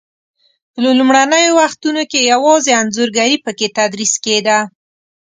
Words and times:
په 0.71 0.79
لومړنیو 0.99 1.55
وختو 1.59 1.89
کې 2.11 2.19
یوازې 2.31 2.71
انځورګري 2.81 3.37
په 3.45 3.51
کې 3.57 3.67
تدریس 3.77 4.13
کېده. 4.25 4.57